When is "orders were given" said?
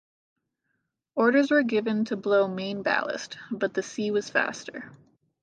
1.13-2.05